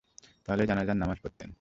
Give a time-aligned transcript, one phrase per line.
[0.45, 1.49] তাহলে জানাযার নামায পড়তেন।